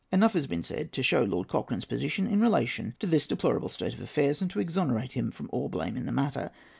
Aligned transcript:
Enough 0.11 0.33
has 0.33 0.47
been 0.47 0.63
said 0.63 0.91
to 0.93 1.03
show 1.03 1.21
Lord 1.23 1.47
Cochrane's 1.47 1.85
position 1.85 2.25
in 2.25 2.41
relation 2.41 2.95
to 2.97 3.05
this 3.05 3.27
deplorable 3.27 3.69
state 3.69 3.93
of 3.93 4.01
affairs, 4.01 4.41
and 4.41 4.49
to 4.49 4.59
exonerate 4.59 5.11
him 5.13 5.29
from 5.29 5.47
all 5.53 5.69
blame 5.69 5.95
in 5.95 6.07
the 6.07 6.11
matter. 6.11 6.49